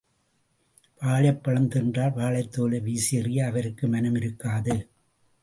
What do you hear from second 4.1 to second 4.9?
இருக்காது.